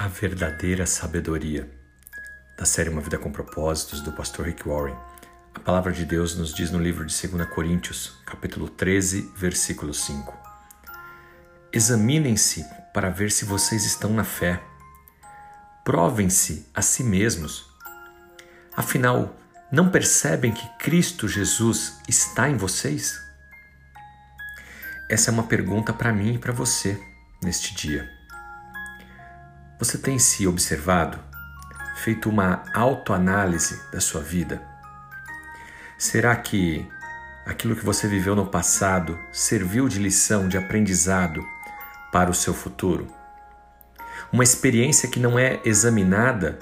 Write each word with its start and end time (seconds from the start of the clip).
A 0.00 0.06
verdadeira 0.06 0.86
sabedoria. 0.86 1.68
Da 2.56 2.64
série 2.64 2.88
Uma 2.88 3.00
Vida 3.00 3.18
com 3.18 3.32
Propósitos, 3.32 4.00
do 4.00 4.12
pastor 4.12 4.46
Rick 4.46 4.62
Warren. 4.68 4.96
A 5.52 5.58
palavra 5.58 5.90
de 5.90 6.04
Deus 6.04 6.36
nos 6.36 6.54
diz 6.54 6.70
no 6.70 6.78
livro 6.78 7.04
de 7.04 7.26
2 7.28 7.48
Coríntios, 7.48 8.16
capítulo 8.24 8.68
13, 8.68 9.32
versículo 9.34 9.92
5. 9.92 10.38
Examinem-se 11.72 12.64
para 12.94 13.10
ver 13.10 13.32
se 13.32 13.44
vocês 13.44 13.84
estão 13.84 14.12
na 14.12 14.22
fé. 14.22 14.62
Provem-se 15.84 16.70
a 16.72 16.80
si 16.80 17.02
mesmos. 17.02 17.68
Afinal, 18.76 19.36
não 19.72 19.90
percebem 19.90 20.52
que 20.52 20.68
Cristo 20.78 21.26
Jesus 21.26 21.98
está 22.06 22.48
em 22.48 22.56
vocês? 22.56 23.20
Essa 25.10 25.32
é 25.32 25.32
uma 25.32 25.48
pergunta 25.48 25.92
para 25.92 26.12
mim 26.12 26.34
e 26.34 26.38
para 26.38 26.52
você 26.52 26.96
neste 27.42 27.74
dia. 27.74 28.17
Você 29.78 29.96
tem 29.96 30.18
se 30.18 30.44
observado, 30.44 31.20
feito 31.98 32.28
uma 32.28 32.64
autoanálise 32.74 33.80
da 33.92 34.00
sua 34.00 34.20
vida? 34.20 34.60
Será 35.96 36.34
que 36.34 36.84
aquilo 37.46 37.76
que 37.76 37.84
você 37.84 38.08
viveu 38.08 38.34
no 38.34 38.44
passado 38.44 39.16
serviu 39.30 39.88
de 39.88 40.00
lição, 40.00 40.48
de 40.48 40.58
aprendizado 40.58 41.46
para 42.10 42.28
o 42.28 42.34
seu 42.34 42.52
futuro? 42.52 43.06
Uma 44.32 44.42
experiência 44.42 45.08
que 45.08 45.20
não 45.20 45.38
é 45.38 45.60
examinada 45.64 46.58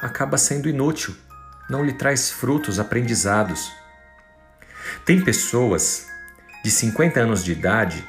acaba 0.00 0.38
sendo 0.38 0.68
inútil, 0.68 1.16
não 1.68 1.84
lhe 1.84 1.94
traz 1.94 2.30
frutos, 2.30 2.78
aprendizados. 2.78 3.72
Tem 5.04 5.20
pessoas 5.20 6.06
de 6.62 6.70
50 6.70 7.18
anos 7.18 7.42
de 7.42 7.50
idade 7.50 8.08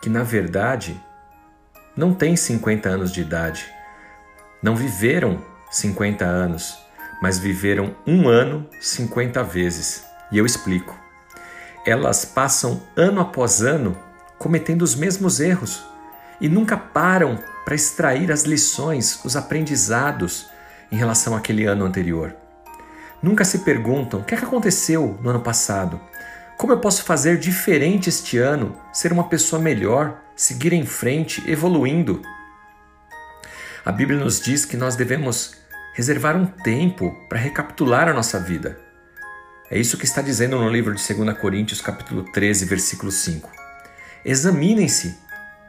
que, 0.00 0.08
na 0.08 0.22
verdade, 0.22 0.98
não 1.96 2.14
têm 2.14 2.36
50 2.36 2.88
anos 2.88 3.12
de 3.12 3.20
idade, 3.20 3.66
não 4.62 4.76
viveram 4.76 5.42
50 5.70 6.24
anos, 6.24 6.78
mas 7.22 7.38
viveram 7.38 7.94
um 8.06 8.28
ano 8.28 8.66
50 8.80 9.42
vezes. 9.42 10.04
E 10.32 10.38
eu 10.38 10.46
explico. 10.46 10.98
Elas 11.86 12.24
passam 12.24 12.82
ano 12.96 13.20
após 13.20 13.62
ano 13.62 13.96
cometendo 14.38 14.82
os 14.82 14.94
mesmos 14.94 15.40
erros 15.40 15.84
e 16.40 16.48
nunca 16.48 16.76
param 16.76 17.38
para 17.64 17.74
extrair 17.74 18.32
as 18.32 18.44
lições, 18.44 19.20
os 19.24 19.36
aprendizados 19.36 20.48
em 20.90 20.96
relação 20.96 21.36
àquele 21.36 21.66
ano 21.66 21.84
anterior. 21.84 22.34
Nunca 23.22 23.44
se 23.44 23.58
perguntam 23.58 24.20
o 24.20 24.24
que, 24.24 24.34
é 24.34 24.36
que 24.36 24.44
aconteceu 24.44 25.18
no 25.22 25.30
ano 25.30 25.40
passado, 25.40 26.00
como 26.60 26.74
eu 26.74 26.78
posso 26.78 27.04
fazer 27.04 27.38
diferente 27.38 28.10
este 28.10 28.36
ano, 28.36 28.78
ser 28.92 29.14
uma 29.14 29.30
pessoa 29.30 29.62
melhor, 29.62 30.20
seguir 30.36 30.74
em 30.74 30.84
frente, 30.84 31.42
evoluindo? 31.50 32.20
A 33.82 33.90
Bíblia 33.90 34.18
nos 34.20 34.38
diz 34.38 34.66
que 34.66 34.76
nós 34.76 34.94
devemos 34.94 35.54
reservar 35.94 36.36
um 36.36 36.44
tempo 36.44 37.16
para 37.30 37.38
recapitular 37.38 38.10
a 38.10 38.12
nossa 38.12 38.38
vida. 38.38 38.78
É 39.70 39.78
isso 39.78 39.96
que 39.96 40.04
está 40.04 40.20
dizendo 40.20 40.58
no 40.58 40.68
livro 40.68 40.94
de 40.94 41.14
2 41.14 41.38
Coríntios, 41.38 41.80
capítulo 41.80 42.24
13, 42.24 42.66
versículo 42.66 43.10
5. 43.10 43.50
Examinem-se 44.22 45.16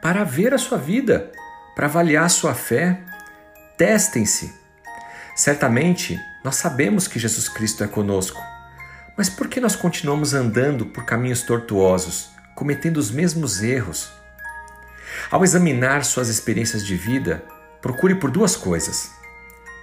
para 0.02 0.24
ver 0.24 0.52
a 0.52 0.58
sua 0.58 0.76
vida, 0.76 1.32
para 1.74 1.86
avaliar 1.86 2.26
a 2.26 2.28
sua 2.28 2.52
fé. 2.52 3.00
Testem-se. 3.78 4.52
Certamente, 5.34 6.20
nós 6.44 6.56
sabemos 6.56 7.08
que 7.08 7.18
Jesus 7.18 7.48
Cristo 7.48 7.82
é 7.82 7.88
conosco 7.88 8.51
mas 9.16 9.28
por 9.28 9.48
que 9.48 9.60
nós 9.60 9.76
continuamos 9.76 10.34
andando 10.34 10.86
por 10.86 11.04
caminhos 11.04 11.42
tortuosos, 11.42 12.30
cometendo 12.54 12.96
os 12.96 13.10
mesmos 13.10 13.62
erros? 13.62 14.10
Ao 15.30 15.44
examinar 15.44 16.04
suas 16.04 16.28
experiências 16.28 16.84
de 16.84 16.96
vida, 16.96 17.44
procure 17.80 18.14
por 18.14 18.30
duas 18.30 18.56
coisas. 18.56 19.10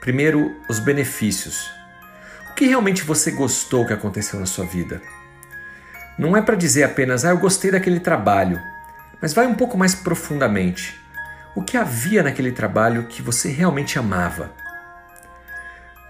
Primeiro, 0.02 0.56
os 0.70 0.80
benefícios. 0.80 1.70
O 2.50 2.56
que 2.56 2.66
realmente 2.66 3.04
você 3.04 3.32
gostou 3.32 3.86
que 3.86 3.94
aconteceu 3.94 4.40
na 4.40 4.46
sua 4.46 4.66
vida? 4.66 5.02
Não 6.18 6.36
é 6.36 6.42
para 6.42 6.56
dizer 6.56 6.84
apenas, 6.84 7.24
ah, 7.24 7.30
eu 7.30 7.38
gostei 7.38 7.72
daquele 7.72 8.00
trabalho, 8.00 8.60
mas 9.22 9.34
vai 9.34 9.46
um 9.46 9.56
pouco 9.56 9.78
mais 9.78 9.94
profundamente. 9.96 11.00
O 11.56 11.64
que 11.64 11.78
havia 11.78 12.24
naquele 12.24 12.52
trabalho 12.52 13.08
que 13.08 13.22
você 13.22 13.50
realmente 13.50 13.98
amava? 13.98 14.54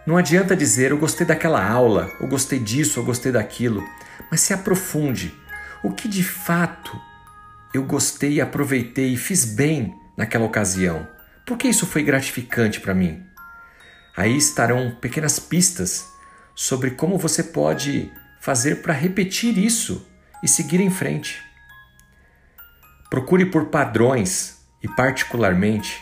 Não 0.05 0.17
adianta 0.17 0.55
dizer 0.55 0.91
eu 0.91 0.97
gostei 0.97 1.25
daquela 1.25 1.65
aula, 1.65 2.11
eu 2.19 2.27
gostei 2.27 2.59
disso, 2.59 2.99
eu 2.99 3.05
gostei 3.05 3.31
daquilo, 3.31 3.83
mas 4.31 4.41
se 4.41 4.53
aprofunde. 4.53 5.33
O 5.83 5.91
que 5.91 6.07
de 6.07 6.23
fato 6.23 6.99
eu 7.73 7.83
gostei, 7.83 8.41
aproveitei 8.41 9.13
e 9.13 9.17
fiz 9.17 9.45
bem 9.45 9.95
naquela 10.17 10.45
ocasião? 10.45 11.07
Por 11.45 11.57
que 11.57 11.67
isso 11.67 11.85
foi 11.85 12.03
gratificante 12.03 12.79
para 12.79 12.93
mim? 12.93 13.23
Aí 14.15 14.35
estarão 14.35 14.97
pequenas 14.99 15.39
pistas 15.39 16.07
sobre 16.55 16.91
como 16.91 17.17
você 17.17 17.43
pode 17.43 18.11
fazer 18.39 18.81
para 18.81 18.93
repetir 18.93 19.57
isso 19.57 20.07
e 20.43 20.47
seguir 20.47 20.79
em 20.79 20.89
frente. 20.89 21.41
Procure 23.09 23.45
por 23.45 23.65
padrões 23.65 24.59
e, 24.83 24.87
particularmente, 24.87 26.01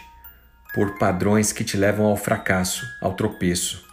por 0.74 0.98
padrões 0.98 1.52
que 1.52 1.64
te 1.64 1.78
levam 1.78 2.06
ao 2.06 2.18
fracasso, 2.18 2.86
ao 3.02 3.14
tropeço. 3.14 3.87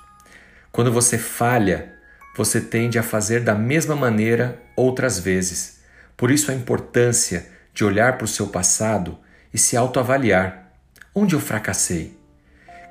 Quando 0.74 0.90
você 0.90 1.16
falha, 1.16 1.94
você 2.36 2.60
tende 2.60 2.98
a 2.98 3.02
fazer 3.04 3.44
da 3.44 3.54
mesma 3.54 3.94
maneira 3.94 4.60
outras 4.74 5.20
vezes. 5.20 5.78
Por 6.16 6.32
isso 6.32 6.50
a 6.50 6.54
importância 6.54 7.46
de 7.72 7.84
olhar 7.84 8.18
para 8.18 8.24
o 8.24 8.28
seu 8.28 8.48
passado 8.48 9.16
e 9.52 9.56
se 9.56 9.76
autoavaliar. 9.76 10.72
Onde 11.14 11.36
eu 11.36 11.38
fracassei? 11.38 12.18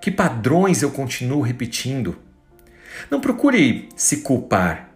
Que 0.01 0.09
padrões 0.09 0.81
eu 0.81 0.91
continuo 0.91 1.41
repetindo? 1.41 2.17
Não 3.11 3.19
procure 3.19 3.89
se 3.97 4.21
culpar, 4.21 4.89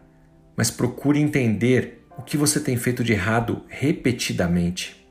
mas 0.56 0.72
procure 0.72 1.20
entender 1.20 2.08
o 2.18 2.22
que 2.22 2.38
você 2.38 2.58
tem 2.58 2.78
feito 2.78 3.04
de 3.04 3.12
errado 3.12 3.66
repetidamente. 3.68 5.06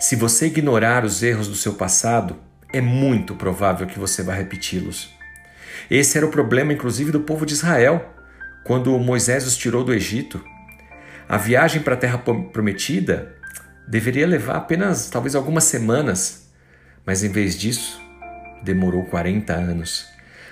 Se 0.00 0.16
você 0.16 0.46
ignorar 0.46 1.04
os 1.04 1.22
erros 1.22 1.46
do 1.46 1.54
seu 1.54 1.74
passado, 1.74 2.36
é 2.72 2.80
muito 2.80 3.36
provável 3.36 3.86
que 3.86 3.96
você 3.96 4.24
vá 4.24 4.34
repeti-los. 4.34 5.15
Esse 5.90 6.18
era 6.18 6.26
o 6.26 6.30
problema, 6.30 6.72
inclusive, 6.72 7.12
do 7.12 7.20
povo 7.20 7.46
de 7.46 7.54
Israel, 7.54 8.14
quando 8.64 8.98
Moisés 8.98 9.46
os 9.46 9.56
tirou 9.56 9.84
do 9.84 9.94
Egito. 9.94 10.42
A 11.28 11.36
viagem 11.36 11.82
para 11.82 11.94
a 11.94 11.96
Terra 11.96 12.18
Prometida 12.18 13.34
deveria 13.86 14.26
levar 14.26 14.56
apenas 14.56 15.08
talvez 15.08 15.34
algumas 15.34 15.64
semanas, 15.64 16.50
mas 17.04 17.22
em 17.22 17.30
vez 17.30 17.56
disso, 17.56 18.00
demorou 18.62 19.04
40 19.04 19.52
anos, 19.52 20.06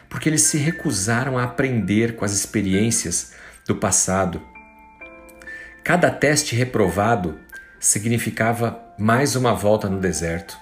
porque 0.09 0.29
eles 0.29 0.43
se 0.43 0.59
recusaram 0.59 1.37
a 1.37 1.45
aprender 1.45 2.15
com 2.15 2.25
as 2.25 2.33
experiências 2.33 3.35
do 3.67 3.75
passado. 3.75 4.41
Cada 5.83 6.11
teste 6.11 6.55
reprovado 6.55 7.39
significava 7.81 8.81
mais 8.99 9.37
uma 9.37 9.55
volta 9.55 9.89
no 9.89 10.01
deserto. 10.01 10.57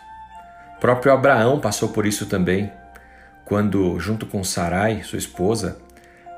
O 0.77 0.81
próprio 0.81 1.13
Abraão 1.13 1.61
passou 1.61 1.91
por 1.91 2.07
isso 2.07 2.27
também 2.27 2.73
quando, 3.45 3.99
junto 3.99 4.27
com 4.27 4.43
Sarai, 4.43 5.03
sua 5.03 5.19
esposa, 5.19 5.79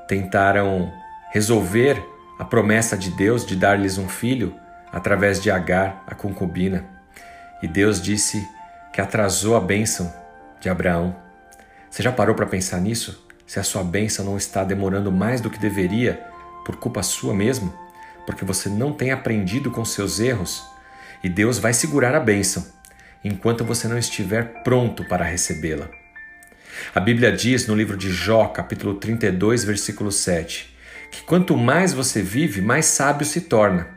tentaram 0.07 0.91
resolver 1.31 2.03
a 2.39 2.45
promessa 2.45 2.97
de 2.97 3.11
Deus 3.11 3.45
de 3.45 3.55
dar-lhes 3.55 3.97
um 3.97 4.07
filho 4.07 4.55
através 4.91 5.41
de 5.41 5.51
Agar, 5.51 6.03
a 6.07 6.15
concubina. 6.15 6.85
E 7.61 7.67
Deus 7.67 8.01
disse 8.01 8.47
que 8.93 9.01
atrasou 9.01 9.55
a 9.55 9.59
bênção 9.59 10.13
de 10.59 10.69
Abraão. 10.69 11.15
Você 11.89 12.01
já 12.01 12.11
parou 12.11 12.35
para 12.35 12.45
pensar 12.45 12.79
nisso? 12.79 13.25
Se 13.45 13.59
a 13.59 13.63
sua 13.63 13.83
bênção 13.83 14.25
não 14.25 14.37
está 14.37 14.63
demorando 14.63 15.11
mais 15.11 15.41
do 15.41 15.49
que 15.49 15.59
deveria, 15.59 16.23
por 16.65 16.77
culpa 16.77 17.03
sua 17.03 17.33
mesmo, 17.33 17.73
porque 18.25 18.43
você 18.43 18.69
não 18.69 18.91
tem 18.91 19.11
aprendido 19.11 19.69
com 19.69 19.85
seus 19.85 20.19
erros, 20.19 20.65
e 21.23 21.29
Deus 21.29 21.59
vai 21.59 21.73
segurar 21.73 22.15
a 22.15 22.19
bênção 22.19 22.65
enquanto 23.23 23.63
você 23.63 23.87
não 23.87 23.97
estiver 23.97 24.63
pronto 24.63 25.03
para 25.05 25.25
recebê-la. 25.25 25.89
A 26.93 26.99
Bíblia 26.99 27.31
diz 27.31 27.67
no 27.67 27.75
livro 27.75 27.97
de 27.97 28.11
Jó, 28.11 28.47
capítulo 28.47 28.95
32, 28.95 29.63
versículo 29.63 30.11
7, 30.11 30.75
que 31.11 31.23
quanto 31.23 31.57
mais 31.57 31.93
você 31.93 32.21
vive, 32.21 32.61
mais 32.61 32.85
sábio 32.85 33.25
se 33.25 33.41
torna. 33.41 33.87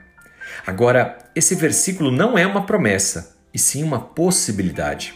Agora, 0.66 1.18
esse 1.34 1.54
versículo 1.54 2.10
não 2.10 2.36
é 2.36 2.46
uma 2.46 2.66
promessa, 2.66 3.36
e 3.52 3.58
sim 3.58 3.82
uma 3.82 4.00
possibilidade. 4.00 5.14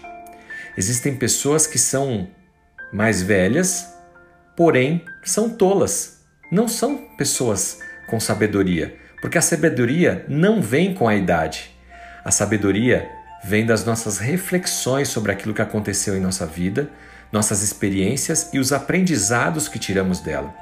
Existem 0.77 1.17
pessoas 1.17 1.67
que 1.67 1.79
são 1.79 2.29
mais 2.93 3.23
velhas, 3.23 3.87
porém 4.57 5.05
são 5.25 5.51
tolas. 5.51 6.23
Não 6.51 6.69
são 6.69 6.97
pessoas 7.17 7.79
com 8.09 8.21
sabedoria, 8.21 8.97
porque 9.21 9.39
a 9.39 9.43
sabedoria 9.43 10.25
não 10.29 10.61
vem 10.61 10.95
com 10.95 11.09
a 11.09 11.15
idade. 11.15 11.71
A 12.25 12.31
sabedoria 12.31 13.09
vem 13.45 13.67
das 13.67 13.85
nossas 13.85 14.19
reflexões 14.19 15.09
sobre 15.09 15.33
aquilo 15.33 15.55
que 15.55 15.63
aconteceu 15.63 16.17
em 16.17 16.21
nossa 16.21 16.47
vida, 16.47 16.89
nossas 17.33 17.63
experiências 17.63 18.51
e 18.53 18.59
os 18.59 18.73
aprendizados 18.73 19.67
que 19.67 19.79
tiramos 19.79 20.21
dela. 20.21 20.55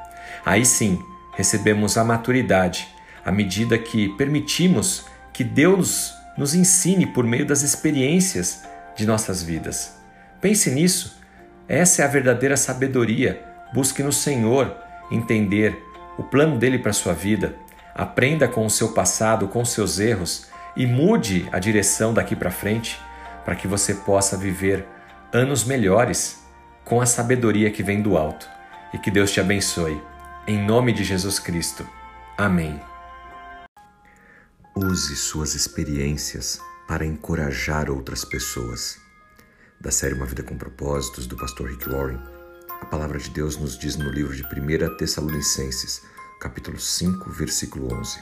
Aí 0.47 0.65
sim, 0.65 1.03
recebemos 1.35 1.99
a 1.99 2.05
maturidade, 2.05 2.89
à 3.25 3.33
medida 3.33 3.77
que 3.77 4.09
permitimos 4.11 5.05
que 5.33 5.45
Deus 5.45 6.15
nos 6.39 6.55
ensine 6.55 7.07
por 7.07 7.25
meio 7.25 7.45
das 7.45 7.63
experiências 7.63 8.63
de 8.97 9.05
nossas 9.07 9.43
vidas. 9.43 9.97
Pense 10.41 10.71
nisso 10.71 11.19
Essa 11.69 12.03
é 12.03 12.05
a 12.05 12.09
verdadeira 12.09 12.57
sabedoria. 12.57 13.41
Busque 13.73 14.03
no 14.03 14.13
Senhor 14.13 14.77
entender 15.11 15.81
o 16.19 16.23
plano 16.25 16.59
dele 16.59 16.81
para 16.81 16.93
sua 16.93 17.13
vida. 17.13 17.55
Aprenda 17.95 18.49
com 18.49 18.67
o 18.67 18.71
seu 18.71 18.89
passado, 18.93 19.47
com 19.47 19.63
os 19.63 19.71
seus 19.71 20.01
erros 20.01 20.49
e 20.77 20.85
mude 20.85 21.49
a 21.53 21.59
direção 21.59 22.13
daqui 22.13 22.35
para 22.35 22.51
frente 22.51 22.99
para 23.45 23.55
que 23.55 23.69
você 23.69 23.95
possa 23.95 24.37
viver 24.37 24.85
anos 25.33 25.65
melhores 25.65 26.41
com 26.85 27.01
a 27.01 27.07
sabedoria 27.07 27.71
que 27.71 27.83
vem 27.83 28.03
do 28.03 28.17
alto. 28.17 28.49
E 28.93 28.99
que 28.99 29.11
Deus 29.11 29.31
te 29.31 29.41
abençoe. 29.41 30.01
Em 30.47 30.59
nome 30.59 30.93
de 30.93 31.05
Jesus 31.05 31.39
Cristo. 31.39 31.87
Amém. 32.37 32.81
Use 34.75 35.15
suas 35.17 35.55
experiências 35.55 36.61
para 36.89 37.05
encorajar 37.05 37.91
outras 37.91 38.25
pessoas. 38.25 38.99
Da 39.81 39.91
série 39.91 40.15
Uma 40.15 40.27
Vida 40.27 40.43
com 40.43 40.59
Propósitos, 40.59 41.27
do 41.27 41.37
pastor 41.37 41.71
Rick 41.71 41.89
Warren, 41.89 42.19
a 42.81 42.87
palavra 42.87 43.19
de 43.19 43.29
Deus 43.31 43.57
nos 43.57 43.79
diz 43.79 43.97
no 43.97 44.11
livro 44.11 44.35
de 44.35 44.43
1 44.43 44.97
Tessalonicenses, 44.97 46.03
capítulo 46.41 46.81
5, 46.81 47.31
versículo 47.31 47.95
11: 47.95 48.19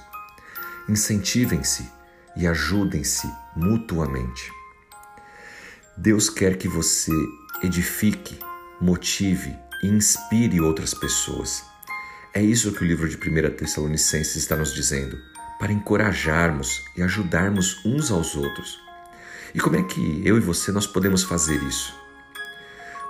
Incentivem-se 0.88 1.88
e 2.37 2.46
ajudem-se 2.46 3.31
mutuamente. 3.56 4.52
Deus 5.96 6.28
quer 6.28 6.58
que 6.58 6.69
você 6.69 7.12
edifique, 7.62 8.38
motive 8.80 9.56
e 9.82 9.88
inspire 9.88 10.60
outras 10.60 10.94
pessoas. 10.94 11.64
É 12.34 12.42
isso 12.42 12.72
que 12.72 12.82
o 12.82 12.86
livro 12.86 13.08
de 13.08 13.16
1 13.16 13.56
Tessalonicenses 13.56 14.36
está 14.36 14.56
nos 14.56 14.72
dizendo, 14.72 15.19
para 15.58 15.72
encorajarmos 15.72 16.84
e 16.96 17.02
ajudarmos 17.02 17.84
uns 17.84 18.10
aos 18.10 18.36
outros. 18.36 18.80
E 19.54 19.60
como 19.60 19.76
é 19.76 19.82
que 19.82 20.22
eu 20.25 20.36
e 20.36 20.40
você 20.40 20.70
nós 20.70 20.86
podemos 20.86 21.25
fazer 21.25 21.62
isso? 21.62 21.94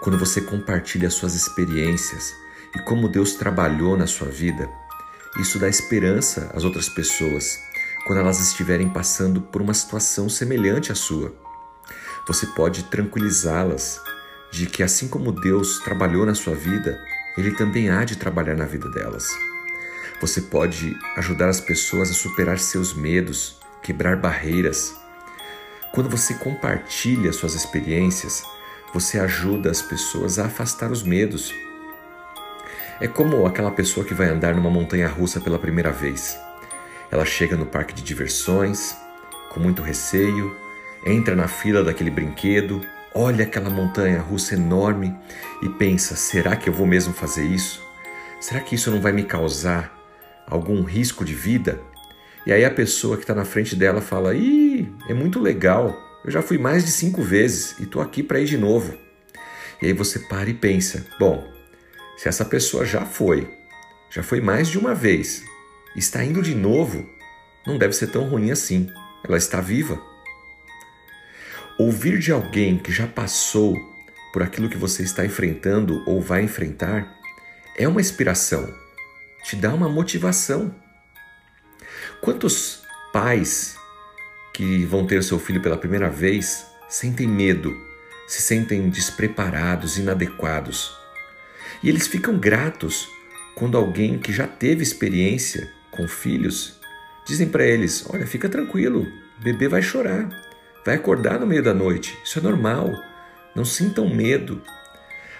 Quando 0.01 0.19
você 0.19 0.41
compartilha 0.41 1.11
suas 1.11 1.35
experiências 1.35 2.33
e 2.75 2.79
como 2.81 3.09
Deus 3.09 3.35
trabalhou 3.35 3.97
na 3.97 4.07
sua 4.07 4.29
vida, 4.29 4.71
isso 5.39 5.59
dá 5.59 5.69
esperança 5.69 6.51
às 6.55 6.65
outras 6.65 6.89
pessoas 6.89 7.59
quando 8.07 8.21
elas 8.21 8.41
estiverem 8.41 8.89
passando 8.89 9.43
por 9.43 9.61
uma 9.61 9.75
situação 9.75 10.29
semelhante 10.29 10.91
à 10.91 10.95
sua. 10.95 11.35
Você 12.27 12.47
pode 12.47 12.85
tranquilizá-las 12.85 14.01
de 14.51 14.67
que, 14.67 14.83
assim 14.83 15.09
como 15.09 15.33
Deus 15.33 15.79
trabalhou 15.81 16.25
na 16.25 16.35
sua 16.35 16.55
vida, 16.55 17.01
Ele 17.37 17.53
também 17.53 17.91
há 17.91 18.05
de 18.05 18.17
trabalhar 18.17 18.57
na 18.57 18.65
vida 18.65 18.89
delas. 18.91 19.29
Você 20.21 20.41
pode 20.41 20.97
ajudar 21.17 21.49
as 21.49 21.61
pessoas 21.61 22.11
a 22.11 22.15
superar 22.15 22.59
seus 22.59 22.93
medos, 22.95 23.57
quebrar 23.83 24.17
barreiras. 24.17 24.95
Quando 25.93 26.11
você 26.11 26.35
compartilha 26.35 27.33
suas 27.33 27.55
experiências, 27.55 28.43
você 28.93 29.19
ajuda 29.19 29.71
as 29.71 29.81
pessoas 29.81 30.39
a 30.39 30.47
afastar 30.47 30.91
os 30.91 31.03
medos. 31.03 31.55
É 33.01 33.07
como 33.07 33.47
aquela 33.47 33.71
pessoa 33.71 34.05
que 34.05 34.15
vai 34.15 34.29
andar 34.29 34.55
numa 34.55 34.71
montanha 34.71 35.09
russa 35.09 35.41
pela 35.41 35.59
primeira 35.59 35.93
vez. 35.93 36.37
Ela 37.11 37.25
chega 37.25 37.57
no 37.57 37.67
parque 37.67 37.95
de 37.95 38.03
diversões 38.03 38.97
com 39.51 39.61
muito 39.61 39.83
receio, 39.83 40.55
entra 41.05 41.35
na 41.35 41.49
fila 41.49 41.83
daquele 41.83 42.11
brinquedo, 42.11 42.85
olha 43.19 43.45
aquela 43.45 43.69
montanha 43.69 44.21
russa 44.21 44.55
enorme 44.55 45.15
e 45.61 45.69
pensa: 45.69 46.15
será 46.15 46.55
que 46.55 46.69
eu 46.69 46.73
vou 46.73 46.87
mesmo 46.87 47.13
fazer 47.13 47.45
isso? 47.45 47.83
Será 48.41 48.61
que 48.61 48.77
isso 48.77 48.91
não 48.93 49.01
vai 49.01 49.13
me 49.13 49.25
causar 49.25 49.93
algum 50.47 50.83
risco 50.85 51.25
de 51.25 51.35
vida? 51.35 51.81
E 52.47 52.53
aí 52.53 52.65
a 52.65 52.71
pessoa 52.71 53.17
que 53.17 53.25
está 53.25 53.35
na 53.35 53.45
frente 53.45 53.75
dela 53.75 54.01
fala: 54.01 54.35
ih, 54.35 54.89
é 55.09 55.15
muito 55.15 55.41
legal, 55.41 55.99
eu 56.25 56.31
já 56.31 56.41
fui 56.41 56.59
mais 56.59 56.85
de 56.85 56.93
cinco 56.93 57.21
vezes 57.21 57.77
e 57.81 57.83
estou 57.83 58.01
aqui 58.01 58.23
para 58.23 58.39
ir 58.39 58.47
de 58.47 58.57
novo. 58.57 58.97
E 59.83 59.87
aí 59.87 59.93
você 59.93 60.21
para 60.21 60.49
e 60.49 60.55
pensa: 60.55 61.05
bom, 61.19 61.45
se 62.17 62.29
essa 62.29 62.45
pessoa 62.45 62.87
já 62.87 63.05
foi, 63.05 63.53
já 64.11 64.23
foi 64.23 64.41
mais 64.41 64.69
de 64.69 64.79
uma 64.79 64.95
vez, 64.95 65.43
está 65.97 66.25
indo 66.25 66.41
de 66.41 66.55
novo, 66.55 67.05
não 67.67 67.77
deve 67.77 67.95
ser 67.95 68.07
tão 68.07 68.29
ruim 68.29 68.53
assim. 68.53 68.89
Ela 69.25 69.37
está 69.37 69.61
viva. 69.61 70.08
Ouvir 71.79 72.19
de 72.19 72.33
alguém 72.33 72.77
que 72.77 72.91
já 72.91 73.07
passou 73.07 73.77
por 74.33 74.43
aquilo 74.43 74.69
que 74.69 74.77
você 74.77 75.05
está 75.05 75.25
enfrentando 75.25 76.03
ou 76.07 76.21
vai 76.21 76.43
enfrentar 76.43 77.17
é 77.77 77.87
uma 77.87 78.01
inspiração, 78.01 78.69
te 79.45 79.55
dá 79.55 79.73
uma 79.73 79.89
motivação. 79.89 80.75
Quantos 82.21 82.83
pais 83.13 83.77
que 84.53 84.85
vão 84.87 85.07
ter 85.07 85.23
seu 85.23 85.39
filho 85.39 85.63
pela 85.63 85.79
primeira 85.79 86.11
vez 86.11 86.67
sentem 86.89 87.29
medo, 87.29 87.73
se 88.27 88.43
sentem 88.43 88.91
despreparados, 88.91 89.99
inadequados. 89.99 90.93
E 91.81 91.89
eles 91.89 92.09
ficam 92.09 92.37
gratos 92.41 93.09
quando 93.55 93.79
alguém 93.79 94.19
que 94.19 94.33
já 94.33 94.49
teve 94.49 94.83
experiência 94.83 95.73
com 95.93 96.09
filhos 96.09 96.81
dizem 97.25 97.49
para 97.49 97.65
eles: 97.65 98.05
Olha, 98.11 98.27
fica 98.27 98.49
tranquilo, 98.49 99.07
o 99.39 99.43
bebê 99.45 99.69
vai 99.69 99.81
chorar, 99.81 100.48
vai 100.89 100.97
acordar 100.97 101.39
no 101.39 101.47
meio 101.47 101.63
da 101.63 101.75
noite, 101.75 102.19
isso 102.25 102.39
é 102.39 102.43
normal, 102.43 102.91
não 103.55 103.63
sintam 103.63 104.09
medo. 104.09 104.63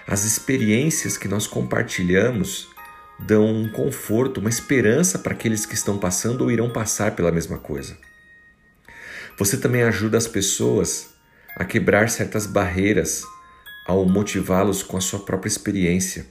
As 0.05 0.23
experiências 0.23 1.17
que 1.17 1.27
nós 1.27 1.47
compartilhamos 1.47 2.69
dão 3.17 3.47
um 3.47 3.67
conforto, 3.67 4.39
uma 4.39 4.49
esperança 4.51 5.17
para 5.17 5.33
aqueles 5.33 5.65
que 5.65 5.73
estão 5.73 5.97
passando 5.97 6.41
ou 6.41 6.51
irão 6.51 6.69
passar 6.69 7.15
pela 7.15 7.31
mesma 7.31 7.57
coisa. 7.57 7.97
Você 9.39 9.57
também 9.57 9.81
ajuda 9.81 10.19
as 10.19 10.27
pessoas 10.27 11.15
a 11.55 11.65
quebrar 11.65 12.11
certas 12.11 12.45
barreiras 12.45 13.23
ao 13.87 14.05
motivá-los 14.05 14.83
com 14.83 14.97
a 14.97 15.01
sua 15.01 15.21
própria 15.21 15.49
experiência. 15.49 16.27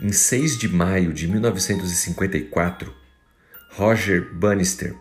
Em 0.00 0.10
6 0.10 0.58
de 0.58 0.68
maio 0.68 1.12
de 1.12 1.28
1954, 1.28 2.92
Roger 3.70 4.34
Bannister 4.34 4.96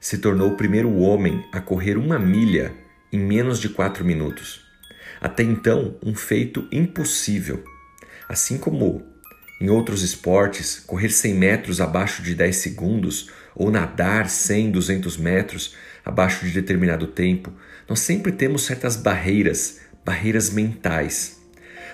se 0.00 0.18
tornou 0.18 0.52
o 0.52 0.56
primeiro 0.56 0.96
homem 0.96 1.44
a 1.52 1.60
correr 1.60 1.98
uma 1.98 2.18
milha 2.18 2.72
em 3.12 3.20
menos 3.20 3.60
de 3.60 3.68
4 3.68 4.04
minutos. 4.04 4.64
Até 5.20 5.42
então, 5.42 5.96
um 6.02 6.14
feito 6.14 6.66
impossível. 6.72 7.62
Assim 8.26 8.56
como 8.56 9.06
em 9.60 9.68
outros 9.68 10.02
esportes, 10.02 10.80
correr 10.86 11.10
100 11.10 11.34
metros 11.34 11.80
abaixo 11.82 12.22
de 12.22 12.34
10 12.34 12.56
segundos 12.56 13.28
ou 13.54 13.70
nadar 13.70 14.30
100, 14.30 14.70
200 14.70 15.18
metros 15.18 15.76
abaixo 16.02 16.46
de 16.46 16.52
determinado 16.52 17.06
tempo, 17.06 17.52
nós 17.86 18.00
sempre 18.00 18.32
temos 18.32 18.62
certas 18.62 18.96
barreiras, 18.96 19.80
barreiras 20.02 20.48
mentais. 20.48 21.38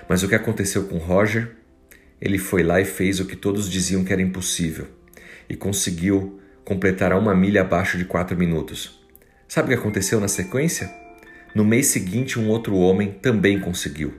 Mas 0.07 0.23
o 0.23 0.29
que 0.29 0.35
aconteceu 0.35 0.85
com 0.85 0.97
Roger? 0.97 1.57
Ele 2.21 2.37
foi 2.37 2.63
lá 2.63 2.79
e 2.79 2.85
fez 2.85 3.19
o 3.19 3.25
que 3.25 3.35
todos 3.35 3.69
diziam 3.69 4.05
que 4.05 4.13
era 4.13 4.21
impossível 4.21 4.87
e 5.49 5.55
conseguiu 5.55 6.39
completar 6.67 7.13
a 7.13 7.17
uma 7.17 7.33
milha 7.33 7.61
abaixo 7.61 7.97
de 7.97 8.03
4 8.03 8.35
minutos. 8.35 8.99
Sabe 9.47 9.67
o 9.67 9.69
que 9.69 9.79
aconteceu 9.79 10.19
na 10.19 10.27
sequência? 10.27 10.93
No 11.55 11.63
mês 11.63 11.87
seguinte, 11.87 12.37
um 12.37 12.49
outro 12.49 12.75
homem 12.75 13.13
também 13.21 13.57
conseguiu. 13.57 14.13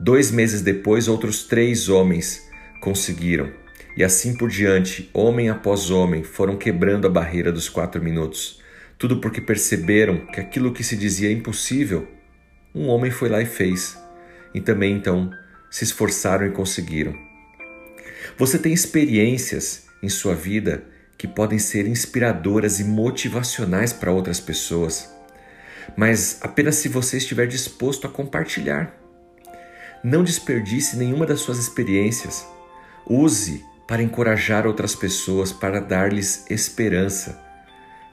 Dois 0.00 0.32
meses 0.32 0.62
depois, 0.62 1.06
outros 1.06 1.44
três 1.44 1.88
homens 1.88 2.42
conseguiram. 2.80 3.52
E 3.96 4.02
assim 4.02 4.36
por 4.36 4.50
diante, 4.50 5.08
homem 5.14 5.48
após 5.48 5.92
homem, 5.92 6.24
foram 6.24 6.56
quebrando 6.56 7.06
a 7.06 7.10
barreira 7.10 7.52
dos 7.52 7.68
quatro 7.68 8.02
minutos. 8.02 8.60
Tudo 8.98 9.20
porque 9.20 9.40
perceberam 9.40 10.26
que 10.26 10.40
aquilo 10.40 10.72
que 10.72 10.82
se 10.82 10.96
dizia 10.96 11.30
impossível, 11.30 12.08
um 12.74 12.88
homem 12.88 13.12
foi 13.12 13.28
lá 13.28 13.40
e 13.40 13.46
fez. 13.46 13.96
E 14.52 14.60
também 14.60 14.96
então 14.96 15.30
se 15.70 15.84
esforçaram 15.84 16.48
e 16.48 16.50
conseguiram. 16.50 17.14
Você 18.36 18.58
tem 18.58 18.72
experiências 18.72 19.86
em 20.02 20.08
sua 20.08 20.34
vida 20.34 20.92
que 21.24 21.28
podem 21.28 21.58
ser 21.58 21.86
inspiradoras 21.86 22.80
e 22.80 22.84
motivacionais 22.84 23.94
para 23.94 24.12
outras 24.12 24.40
pessoas, 24.40 25.10
mas 25.96 26.36
apenas 26.42 26.74
se 26.74 26.86
você 26.86 27.16
estiver 27.16 27.46
disposto 27.46 28.06
a 28.06 28.10
compartilhar. 28.10 28.94
Não 30.02 30.22
desperdice 30.22 30.98
nenhuma 30.98 31.24
das 31.24 31.40
suas 31.40 31.56
experiências. 31.56 32.46
Use 33.08 33.64
para 33.88 34.02
encorajar 34.02 34.66
outras 34.66 34.94
pessoas, 34.94 35.50
para 35.50 35.80
dar-lhes 35.80 36.44
esperança. 36.50 37.40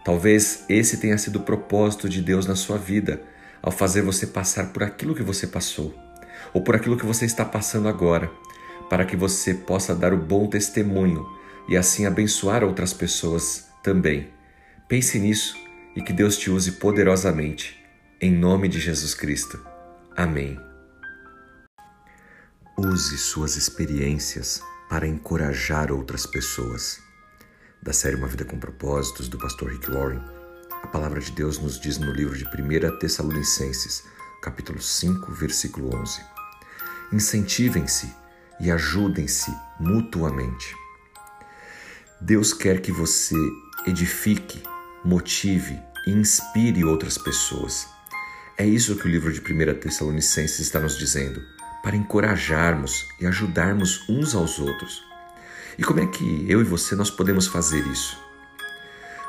Talvez 0.05 0.63
esse 0.69 0.95
tenha 0.95 1.17
sido 1.17 1.39
o 1.39 1.43
propósito 1.43 2.07
de 2.07 2.21
Deus 2.21 2.45
na 2.45 2.55
sua 2.55 2.77
vida, 2.77 3.21
ao 3.61 3.73
fazer 3.73 4.03
você 4.03 4.25
passar 4.25 4.71
por 4.71 4.83
aquilo 4.83 5.13
que 5.13 5.21
você 5.21 5.45
passou, 5.45 5.93
ou 6.53 6.61
por 6.61 6.77
aquilo 6.77 6.95
que 6.95 7.05
você 7.05 7.25
está 7.25 7.43
passando 7.43 7.89
agora, 7.89 8.31
para 8.89 9.03
que 9.03 9.17
você 9.17 9.53
possa 9.53 9.93
dar 9.93 10.13
o 10.13 10.17
bom 10.17 10.47
testemunho 10.47 11.40
e 11.67 11.77
assim 11.77 12.05
abençoar 12.05 12.63
outras 12.63 12.93
pessoas 12.93 13.69
também. 13.83 14.31
Pense 14.87 15.19
nisso 15.19 15.55
e 15.95 16.01
que 16.01 16.13
Deus 16.13 16.37
te 16.37 16.49
use 16.49 16.73
poderosamente. 16.73 17.77
Em 18.19 18.31
nome 18.31 18.67
de 18.67 18.79
Jesus 18.79 19.13
Cristo. 19.13 19.59
Amém. 20.15 20.59
Use 22.77 23.17
suas 23.17 23.55
experiências 23.55 24.61
para 24.89 25.07
encorajar 25.07 25.91
outras 25.91 26.25
pessoas. 26.25 26.99
Da 27.81 27.93
série 27.93 28.15
Uma 28.15 28.27
Vida 28.27 28.45
com 28.45 28.59
Propósitos, 28.59 29.27
do 29.27 29.37
pastor 29.37 29.71
Rick 29.71 29.89
Warren, 29.89 30.21
a 30.83 30.87
palavra 30.87 31.19
de 31.19 31.31
Deus 31.31 31.59
nos 31.59 31.79
diz 31.79 31.97
no 31.97 32.11
livro 32.11 32.37
de 32.37 32.43
1 32.45 32.97
Tessalonicenses, 32.99 34.03
capítulo 34.41 34.81
5, 34.81 35.31
versículo 35.31 35.95
11. 35.95 36.21
Incentivem-se 37.13 38.13
e 38.59 38.71
ajudem-se 38.71 39.51
mutuamente. 39.79 40.75
Deus 42.23 42.53
quer 42.53 42.81
que 42.81 42.91
você 42.91 43.35
edifique, 43.87 44.61
motive 45.03 45.81
e 46.05 46.11
inspire 46.11 46.83
outras 46.83 47.17
pessoas. 47.17 47.87
É 48.55 48.63
isso 48.63 48.95
que 48.95 49.07
o 49.07 49.09
livro 49.09 49.33
de 49.33 49.41
1 49.41 49.79
Tessalonicenses 49.79 50.59
está 50.59 50.79
nos 50.79 50.95
dizendo, 50.99 51.41
para 51.81 51.95
encorajarmos 51.95 53.07
e 53.19 53.25
ajudarmos 53.25 54.07
uns 54.07 54.35
aos 54.35 54.59
outros. 54.59 55.03
E 55.79 55.83
como 55.83 55.99
é 55.99 56.05
que 56.05 56.45
eu 56.47 56.61
e 56.61 56.63
você 56.63 56.93
nós 56.93 57.09
podemos 57.09 57.47
fazer 57.47 57.83
isso? 57.87 58.15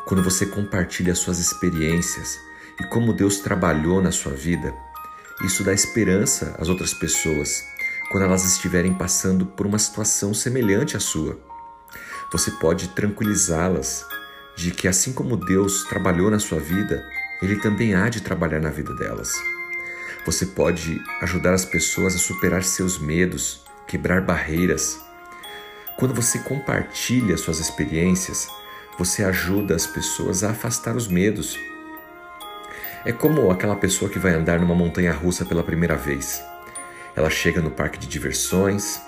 Quando 0.04 0.22
você 0.22 0.44
compartilha 0.44 1.14
suas 1.14 1.38
experiências 1.38 2.38
e 2.78 2.84
como 2.84 3.14
Deus 3.14 3.38
trabalhou 3.38 4.02
na 4.02 4.12
sua 4.12 4.32
vida, 4.32 4.70
isso 5.42 5.64
dá 5.64 5.72
esperança 5.72 6.54
às 6.58 6.68
outras 6.68 6.92
pessoas 6.92 7.62
quando 8.10 8.24
elas 8.24 8.44
estiverem 8.44 8.92
passando 8.92 9.46
por 9.46 9.66
uma 9.66 9.78
situação 9.78 10.34
semelhante 10.34 10.94
à 10.94 11.00
sua. 11.00 11.51
Você 12.32 12.50
pode 12.52 12.88
tranquilizá-las 12.88 14.06
de 14.56 14.70
que, 14.70 14.88
assim 14.88 15.12
como 15.12 15.36
Deus 15.36 15.84
trabalhou 15.84 16.30
na 16.30 16.38
sua 16.38 16.58
vida, 16.58 17.06
Ele 17.42 17.56
também 17.56 17.94
há 17.94 18.08
de 18.08 18.22
trabalhar 18.22 18.58
na 18.58 18.70
vida 18.70 18.94
delas. 18.94 19.34
Você 20.24 20.46
pode 20.46 21.02
ajudar 21.20 21.52
as 21.52 21.66
pessoas 21.66 22.14
a 22.14 22.18
superar 22.18 22.64
seus 22.64 22.98
medos, 22.98 23.62
quebrar 23.86 24.22
barreiras. 24.22 24.98
Quando 25.98 26.14
você 26.14 26.38
compartilha 26.38 27.36
suas 27.36 27.58
experiências, 27.58 28.48
você 28.98 29.24
ajuda 29.24 29.74
as 29.74 29.86
pessoas 29.86 30.42
a 30.42 30.52
afastar 30.52 30.96
os 30.96 31.08
medos. 31.08 31.58
É 33.04 33.12
como 33.12 33.50
aquela 33.50 33.76
pessoa 33.76 34.10
que 34.10 34.18
vai 34.18 34.32
andar 34.32 34.58
numa 34.58 34.74
montanha 34.74 35.12
russa 35.12 35.44
pela 35.44 35.62
primeira 35.62 35.96
vez. 35.96 36.42
Ela 37.14 37.28
chega 37.28 37.60
no 37.60 37.70
parque 37.70 37.98
de 37.98 38.06
diversões, 38.06 39.02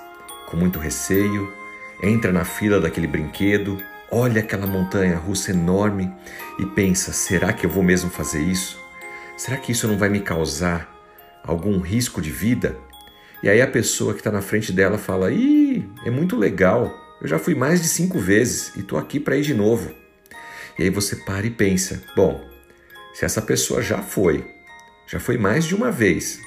com 0.51 0.57
muito 0.57 0.79
receio, 0.79 1.64
entra 2.03 2.33
na 2.33 2.45
fila 2.45 2.81
daquele 2.81 3.07
brinquedo, 3.07 3.83
olha 4.11 4.41
aquela 4.41 4.67
montanha 4.67 5.17
russa 5.17 5.51
enorme 5.51 6.13
e 6.59 6.67
pensa: 6.67 7.13
será 7.13 7.53
que 7.53 7.67
eu 7.67 7.71
vou 7.71 7.83
mesmo 7.83 8.11
fazer 8.11 8.43
isso? 8.43 8.79
Será 9.37 9.57
que 9.57 9.73
isso 9.73 9.89
não 9.89 9.99
vai 9.99 10.09
me 10.09 10.21
causar 10.21 10.93
algum 11.43 11.81
risco 11.81 12.23
de 12.23 12.31
vida? 12.31 12.77
E 13.43 13.49
aí 13.49 13.61
a 13.61 13.67
pessoa 13.67 14.15
que 14.15 14.21
está 14.21 14.31
na 14.31 14.41
frente 14.41 14.73
dela 14.73 14.99
fala: 14.99 15.33
ih, 15.33 15.89
é 16.05 16.11
muito 16.11 16.37
legal, 16.37 16.95
eu 17.21 17.29
já 17.29 17.39
fui 17.39 17.55
mais 17.55 17.83
de 17.83 17.89
cinco 17.89 18.19
vezes 18.19 18.75
e 18.77 18.81
estou 18.81 18.99
aqui 18.99 19.19
para 19.19 19.37
ir 19.37 19.43
de 19.43 19.55
novo. 19.55 19.93
E 20.79 20.83
aí 20.83 20.91
você 20.91 21.17
para 21.17 21.47
e 21.47 21.51
pensa: 21.51 22.03
bom, 22.17 22.41
se 23.15 23.25
essa 23.25 23.43
pessoa 23.43 23.83
já 23.83 24.03
foi, 24.03 24.45
já 25.07 25.21
foi 25.21 25.37
mais 25.37 25.65
de 25.65 25.75
uma 25.75 25.91
vez, 25.91 26.41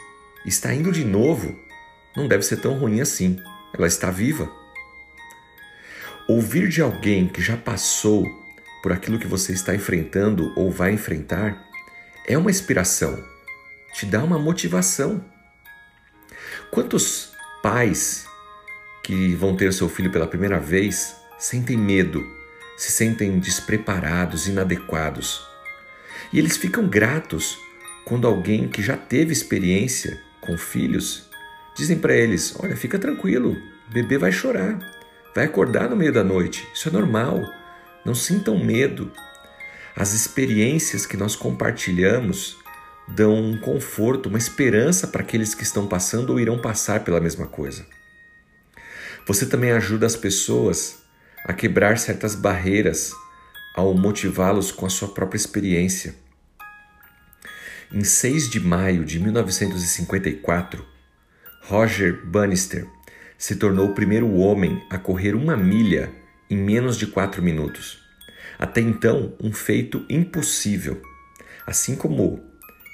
está 0.45 0.73
indo 0.73 0.91
de 0.91 1.03
novo, 1.03 1.57
não 2.15 2.27
deve 2.27 2.43
ser 2.43 2.57
tão 2.57 2.77
ruim 2.77 2.99
assim. 3.01 3.39
Ela 3.73 3.87
está 3.87 4.09
viva. 4.09 4.49
Ouvir 6.27 6.67
de 6.67 6.81
alguém 6.81 7.25
que 7.25 7.41
já 7.41 7.55
passou 7.55 8.27
por 8.83 8.91
aquilo 8.91 9.17
que 9.17 9.25
você 9.25 9.53
está 9.53 9.73
enfrentando 9.73 10.51
ou 10.57 10.69
vai 10.69 10.91
enfrentar 10.91 11.65
é 12.27 12.37
uma 12.37 12.51
inspiração, 12.51 13.23
te 13.93 14.05
dá 14.05 14.21
uma 14.21 14.37
motivação. 14.37 15.23
Quantos 16.69 17.31
pais 17.63 18.27
que 19.01 19.33
vão 19.35 19.55
ter 19.55 19.71
seu 19.71 19.87
filho 19.87 20.11
pela 20.11 20.27
primeira 20.27 20.59
vez 20.59 21.15
sentem 21.39 21.77
medo, 21.77 22.21
se 22.75 22.91
sentem 22.91 23.39
despreparados, 23.39 24.49
inadequados? 24.49 25.47
E 26.33 26.39
eles 26.39 26.57
ficam 26.57 26.89
gratos 26.89 27.57
quando 28.03 28.27
alguém 28.27 28.67
que 28.67 28.83
já 28.83 28.97
teve 28.97 29.31
experiência 29.31 30.21
com 30.41 30.57
filhos 30.57 31.29
dizem 31.73 31.97
para 31.97 32.13
eles: 32.13 32.53
Olha, 32.59 32.75
fica 32.75 32.99
tranquilo, 32.99 33.55
bebê 33.89 34.17
vai 34.17 34.33
chorar 34.33 34.96
vai 35.37 35.45
acordar 35.45 35.87
no 35.87 35.95
meio 35.95 36.11
da 36.11 36.23
noite. 36.23 36.67
Isso 36.73 36.89
é 36.89 36.91
normal. 36.91 37.39
Não 38.03 38.15
sintam 38.15 38.57
medo. 38.57 39.11
As 39.95 40.13
experiências 40.13 41.05
que 41.05 41.15
nós 41.15 41.35
compartilhamos 41.35 42.57
dão 43.07 43.35
um 43.35 43.55
conforto, 43.59 44.29
uma 44.29 44.39
esperança 44.39 45.05
para 45.05 45.21
aqueles 45.21 45.53
que 45.53 45.61
estão 45.61 45.85
passando 45.85 46.31
ou 46.31 46.39
irão 46.39 46.57
passar 46.57 47.03
pela 47.03 47.21
mesma 47.21 47.45
coisa. 47.45 47.85
Você 49.27 49.45
também 49.45 49.69
ajuda 49.69 50.07
as 50.07 50.15
pessoas 50.15 51.03
a 51.45 51.53
quebrar 51.53 51.99
certas 51.99 52.33
barreiras 52.33 53.13
ao 53.75 53.93
motivá-los 53.93 54.71
com 54.71 54.87
a 54.87 54.89
sua 54.89 55.09
própria 55.09 55.37
experiência. 55.37 56.15
Em 57.91 58.03
6 58.03 58.49
de 58.49 58.59
maio 58.59 59.05
de 59.05 59.19
1954, 59.19 60.83
Roger 61.61 62.25
Bannister 62.25 62.87
se 63.37 63.55
tornou 63.55 63.89
o 63.89 63.93
primeiro 63.93 64.31
homem 64.33 64.83
a 64.89 64.97
correr 64.97 65.35
uma 65.35 65.55
milha 65.55 66.11
em 66.49 66.57
menos 66.57 66.97
de 66.97 67.07
quatro 67.07 67.41
minutos. 67.41 68.03
Até 68.57 68.81
então, 68.81 69.33
um 69.41 69.51
feito 69.51 70.05
impossível. 70.09 71.01
Assim 71.65 71.95
como 71.95 72.43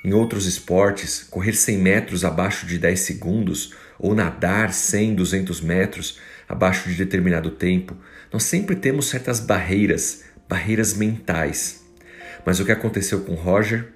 em 0.03 0.13
outros 0.13 0.45
esportes, 0.45 1.23
correr 1.23 1.53
100 1.53 1.77
metros 1.77 2.25
abaixo 2.25 2.65
de 2.65 2.77
10 2.77 2.99
segundos 2.99 3.73
ou 3.97 4.13
nadar 4.13 4.73
100, 4.73 5.15
200 5.15 5.61
metros 5.61 6.19
abaixo 6.47 6.89
de 6.89 6.95
determinado 6.95 7.51
tempo, 7.51 7.95
nós 8.31 8.43
sempre 8.43 8.75
temos 8.75 9.07
certas 9.07 9.39
barreiras, 9.39 10.23
barreiras 10.49 10.93
mentais. 10.93 11.81
Mas 12.45 12.59
o 12.59 12.65
que 12.65 12.71
aconteceu 12.71 13.21
com 13.21 13.35
Roger? 13.35 13.93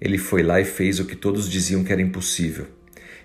Ele 0.00 0.18
foi 0.18 0.42
lá 0.42 0.60
e 0.60 0.64
fez 0.64 0.98
o 0.98 1.04
que 1.04 1.14
todos 1.14 1.48
diziam 1.48 1.84
que 1.84 1.92
era 1.92 2.02
impossível 2.02 2.66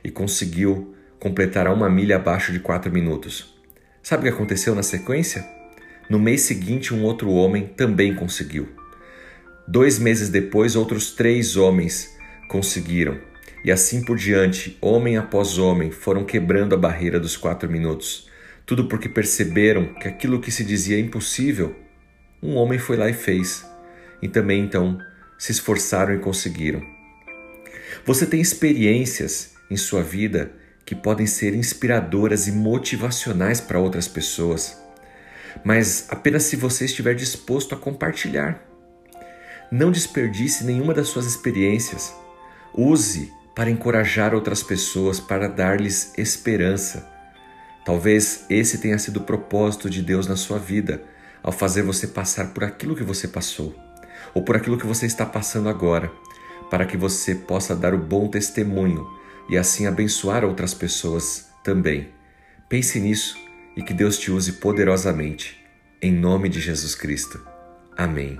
e 0.04 0.12
conseguiu 0.12 0.96
completará 1.22 1.72
uma 1.72 1.88
milha 1.88 2.16
abaixo 2.16 2.52
de 2.52 2.60
4 2.60 2.92
minutos. 2.92 3.54
Sabe 4.02 4.22
o 4.22 4.24
que 4.24 4.36
aconteceu 4.36 4.74
na 4.74 4.82
sequência? 4.82 5.46
No 6.10 6.18
mês 6.18 6.42
seguinte, 6.42 6.96
um 6.96 7.04
outro 7.04 7.30
homem 7.30 7.68
também 7.68 8.16
conseguiu. 8.16 8.68
Dois 9.68 10.00
meses 10.00 10.30
depois, 10.30 10.76
outros 10.76 11.12
três 11.12 11.56
homens 11.56 12.10
conseguiram. 12.50 13.20
E 13.64 13.72
assim 13.72 14.04
por 14.04 14.18
diante, 14.18 14.76
homem 14.82 15.16
após 15.16 15.60
homem, 15.60 15.92
foram 15.92 16.26
quebrando 16.26 16.74
a 16.74 16.78
barreira 16.78 17.20
dos 17.20 17.38
quatro 17.38 17.70
minutos. 17.70 18.28
Tudo 18.66 18.88
porque 18.88 19.08
perceberam 19.08 19.94
que 19.94 20.08
aquilo 20.08 20.42
que 20.42 20.52
se 20.52 20.64
dizia 20.64 21.00
impossível, 21.00 21.76
um 22.42 22.56
homem 22.56 22.80
foi 22.80 22.98
lá 22.98 23.08
e 23.08 23.14
fez. 23.14 23.64
E 24.24 24.28
também 24.28 24.64
então 24.64 24.98
se 25.38 25.52
esforçaram 25.52 26.16
e 26.16 26.20
conseguiram. 26.20 26.82
Você 28.08 28.26
tem 28.26 28.42
experiências 28.42 29.54
em 29.70 29.78
sua 29.78 30.02
vida 30.02 30.60
que 30.92 30.96
podem 30.96 31.26
ser 31.26 31.56
inspiradoras 31.56 32.50
e 32.50 32.52
motivacionais 32.52 33.62
para 33.62 33.80
outras 33.80 34.10
pessoas, 34.10 34.78
mas 35.64 36.08
apenas 36.10 36.44
se 36.44 36.58
você 36.58 36.84
estiver 36.84 37.16
disposto 37.16 37.74
a 37.74 37.78
compartilhar. 37.78 38.62
Não 39.72 39.90
desperdice 39.90 40.66
nenhuma 40.66 40.94
das 40.94 41.08
suas 41.08 41.26
experiências. 41.26 42.14
Use 42.74 43.32
para 43.56 43.70
encorajar 43.70 44.36
outras 44.36 44.62
pessoas, 44.62 45.18
para 45.18 45.48
dar-lhes 45.48 46.12
esperança. 46.18 47.10
Talvez 47.86 48.44
esse 48.50 48.80
tenha 48.80 49.00
sido 49.00 49.22
o 49.22 49.24
propósito 49.24 49.90
de 49.90 50.02
Deus 50.02 50.28
na 50.28 50.36
sua 50.36 50.60
vida, 50.60 51.02
ao 51.42 51.54
fazer 51.54 51.84
você 51.84 52.06
passar 52.06 52.48
por 52.48 52.66
aquilo 52.66 52.98
que 52.98 53.04
você 53.06 53.30
passou, 53.30 53.74
ou 54.34 54.44
por 54.44 54.58
aquilo 54.58 54.78
que 54.78 54.86
você 54.86 55.06
está 55.06 55.26
passando 55.26 55.70
agora, 55.70 56.12
para 56.70 56.86
que 56.86 56.98
você 56.98 57.34
possa 57.34 57.74
dar 57.74 57.94
o 57.94 57.98
bom 57.98 58.28
testemunho 58.28 59.21
e 59.52 59.58
assim 59.58 59.86
abençoar 59.86 60.46
outras 60.46 60.74
pessoas 60.74 61.50
também. 61.62 62.14
Pense 62.70 62.98
nisso 63.02 63.36
e 63.76 63.84
que 63.84 63.94
Deus 63.94 64.18
te 64.18 64.32
use 64.32 64.54
poderosamente. 64.54 65.62
Em 66.02 66.12
nome 66.12 66.48
de 66.48 66.62
Jesus 66.62 66.96
Cristo. 66.96 67.46
Amém. 67.98 68.40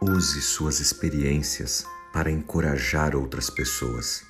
Use 0.00 0.40
suas 0.40 0.78
experiências 0.78 1.84
para 2.12 2.30
encorajar 2.30 3.16
outras 3.16 3.50
pessoas. 3.50 4.22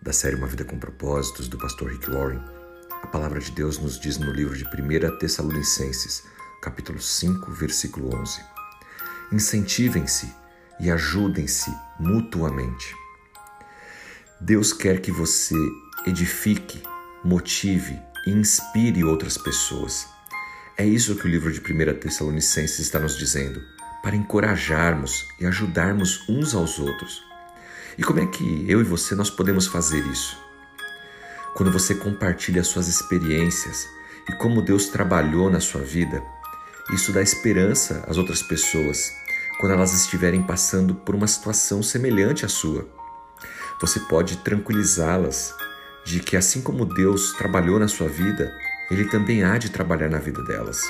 Da 0.00 0.12
série 0.12 0.36
Uma 0.36 0.46
Vida 0.46 0.64
com 0.64 0.78
Propósitos, 0.78 1.48
do 1.48 1.58
pastor 1.58 1.90
Rick 1.90 2.08
Warren, 2.10 2.40
a 3.02 3.06
palavra 3.08 3.40
de 3.40 3.50
Deus 3.50 3.78
nos 3.78 3.98
diz 3.98 4.18
no 4.18 4.30
livro 4.30 4.56
de 4.56 4.64
1 4.64 5.18
Tessalonicenses, 5.18 6.22
capítulo 6.62 7.00
5, 7.00 7.50
versículo 7.50 8.14
11: 8.14 8.40
Incentivem-se 9.32 10.32
e 10.78 10.90
ajudem-se 10.90 11.74
mutuamente. 11.98 12.99
Deus 14.42 14.72
quer 14.72 15.02
que 15.02 15.12
você 15.12 15.54
edifique, 16.06 16.82
motive 17.22 18.00
e 18.26 18.30
inspire 18.30 19.04
outras 19.04 19.36
pessoas. 19.36 20.08
É 20.78 20.86
isso 20.86 21.14
que 21.14 21.26
o 21.26 21.30
livro 21.30 21.52
de 21.52 21.60
1 21.60 21.98
Tessalonicenses 22.00 22.78
está 22.78 22.98
nos 22.98 23.18
dizendo, 23.18 23.62
para 24.02 24.16
encorajarmos 24.16 25.28
e 25.38 25.44
ajudarmos 25.44 26.26
uns 26.26 26.54
aos 26.54 26.78
outros. 26.78 27.22
E 27.98 28.02
como 28.02 28.20
é 28.20 28.26
que 28.26 28.64
eu 28.66 28.80
e 28.80 28.84
você 28.84 29.14
nós 29.14 29.28
podemos 29.28 29.66
fazer 29.66 30.02
isso? 30.06 30.38
Quando 31.54 31.70
você 31.70 31.94
compartilha 31.94 32.64
suas 32.64 32.88
experiências 32.88 33.86
e 34.26 34.32
como 34.32 34.62
Deus 34.62 34.86
trabalhou 34.86 35.50
na 35.50 35.60
sua 35.60 35.82
vida, 35.82 36.22
isso 36.94 37.12
dá 37.12 37.20
esperança 37.20 38.02
às 38.08 38.16
outras 38.16 38.42
pessoas 38.42 39.12
quando 39.58 39.72
elas 39.72 39.92
estiverem 39.92 40.42
passando 40.42 40.94
por 40.94 41.14
uma 41.14 41.26
situação 41.26 41.82
semelhante 41.82 42.46
à 42.46 42.48
sua. 42.48 42.99
Você 43.80 43.98
pode 44.00 44.36
tranquilizá-las 44.38 45.54
de 46.04 46.20
que, 46.20 46.36
assim 46.36 46.60
como 46.60 46.84
Deus 46.84 47.32
trabalhou 47.32 47.78
na 47.78 47.88
sua 47.88 48.08
vida, 48.08 48.54
Ele 48.90 49.06
também 49.06 49.42
há 49.42 49.56
de 49.56 49.70
trabalhar 49.70 50.10
na 50.10 50.18
vida 50.18 50.42
delas. 50.44 50.82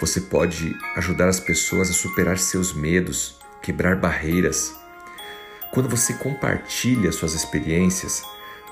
Você 0.00 0.20
pode 0.20 0.76
ajudar 0.96 1.28
as 1.28 1.40
pessoas 1.40 1.90
a 1.90 1.92
superar 1.92 2.38
seus 2.38 2.72
medos, 2.72 3.36
quebrar 3.62 3.96
barreiras. 3.96 4.74
Quando 5.72 5.88
você 5.88 6.12
compartilha 6.14 7.10
suas 7.10 7.34
experiências, 7.34 8.22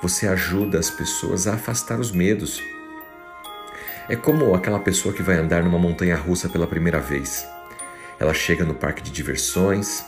você 0.01 0.27
ajuda 0.27 0.79
as 0.79 0.89
pessoas 0.89 1.47
a 1.47 1.55
afastar 1.55 1.99
os 1.99 2.11
medos. 2.11 2.61
É 4.07 4.15
como 4.15 4.53
aquela 4.53 4.79
pessoa 4.79 5.13
que 5.13 5.23
vai 5.23 5.35
andar 5.35 5.63
numa 5.63 5.79
montanha 5.79 6.15
russa 6.15 6.47
pela 6.47 6.67
primeira 6.67 6.99
vez. 6.99 7.45
Ela 8.19 8.33
chega 8.33 8.63
no 8.63 8.75
parque 8.75 9.01
de 9.01 9.11
diversões, 9.11 10.05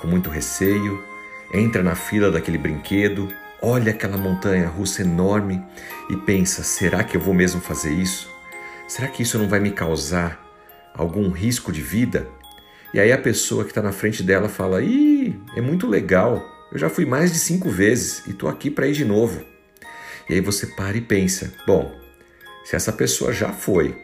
com 0.00 0.08
muito 0.08 0.30
receio, 0.30 1.13
entra 1.54 1.82
na 1.82 1.94
fila 1.94 2.30
daquele 2.30 2.58
brinquedo, 2.58 3.32
olha 3.62 3.92
aquela 3.92 4.18
montanha 4.18 4.68
russa 4.68 5.02
enorme 5.02 5.62
e 6.10 6.16
pensa: 6.16 6.62
será 6.62 7.04
que 7.04 7.16
eu 7.16 7.20
vou 7.20 7.32
mesmo 7.32 7.60
fazer 7.60 7.92
isso? 7.92 8.28
Será 8.88 9.08
que 9.08 9.22
isso 9.22 9.38
não 9.38 9.48
vai 9.48 9.60
me 9.60 9.70
causar 9.70 10.44
algum 10.94 11.30
risco 11.30 11.72
de 11.72 11.80
vida? 11.80 12.28
E 12.92 13.00
aí 13.00 13.12
a 13.12 13.18
pessoa 13.18 13.64
que 13.64 13.70
está 13.70 13.80
na 13.80 13.92
frente 13.92 14.22
dela 14.22 14.48
fala: 14.48 14.82
Ih, 14.82 15.40
é 15.56 15.60
muito 15.60 15.86
legal, 15.86 16.44
eu 16.72 16.78
já 16.78 16.88
fui 16.88 17.06
mais 17.06 17.32
de 17.32 17.38
cinco 17.38 17.70
vezes 17.70 18.26
e 18.26 18.30
estou 18.30 18.48
aqui 18.48 18.70
para 18.70 18.86
ir 18.86 18.92
de 18.92 19.04
novo. 19.04 19.44
E 20.28 20.34
aí 20.34 20.40
você 20.40 20.66
para 20.66 20.96
e 20.96 21.00
pensa: 21.00 21.52
bom, 21.66 21.94
se 22.64 22.74
essa 22.74 22.92
pessoa 22.92 23.32
já 23.32 23.52
foi, 23.52 23.96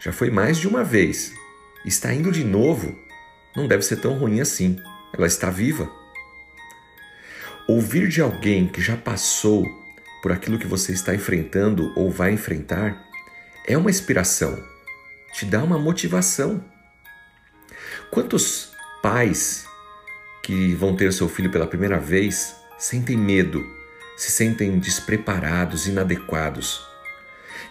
já 0.00 0.12
foi 0.12 0.30
mais 0.30 0.58
de 0.58 0.66
uma 0.66 0.82
vez, 0.82 1.32
está 1.84 2.12
indo 2.14 2.32
de 2.32 2.44
novo, 2.44 2.96
não 3.54 3.66
deve 3.66 3.82
ser 3.82 3.96
tão 3.96 4.18
ruim 4.18 4.40
assim. 4.40 4.78
Ela 5.12 5.26
está 5.26 5.50
viva. 5.50 5.90
Ouvir 7.68 8.06
de 8.06 8.20
alguém 8.20 8.68
que 8.68 8.80
já 8.80 8.96
passou 8.96 9.66
por 10.22 10.30
aquilo 10.30 10.56
que 10.56 10.68
você 10.68 10.92
está 10.92 11.12
enfrentando 11.12 11.92
ou 11.96 12.08
vai 12.12 12.32
enfrentar 12.32 13.04
é 13.66 13.76
uma 13.76 13.90
inspiração, 13.90 14.56
te 15.32 15.44
dá 15.44 15.64
uma 15.64 15.76
motivação. 15.76 16.64
Quantos 18.08 18.70
pais 19.02 19.66
que 20.44 20.74
vão 20.74 20.94
ter 20.94 21.12
seu 21.12 21.28
filho 21.28 21.50
pela 21.50 21.66
primeira 21.66 21.98
vez 21.98 22.54
sentem 22.78 23.16
medo, 23.16 23.66
se 24.16 24.30
sentem 24.30 24.78
despreparados, 24.78 25.88
inadequados? 25.88 26.86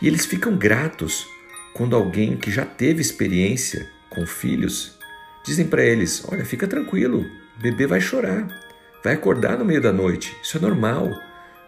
E 0.01 0.09
eles 0.09 0.25
ficam 0.25 0.57
gratos 0.57 1.25
quando 1.73 1.95
alguém 1.95 2.35
que 2.35 2.51
já 2.51 2.65
teve 2.65 2.99
experiência 2.99 3.89
com 4.09 4.27
filhos 4.27 4.99
dizem 5.45 5.65
para 5.65 5.85
eles: 5.85 6.21
Olha, 6.27 6.43
fica 6.43 6.67
tranquilo, 6.67 7.25
bebê 7.61 7.87
vai 7.87 8.01
chorar, 8.01 8.64
vai 9.05 9.13
acordar 9.13 9.55
no 9.55 9.63
meio 9.63 9.79
da 9.79 9.93
noite, 9.93 10.35
isso 10.41 10.57
é 10.57 10.59
normal, 10.59 11.11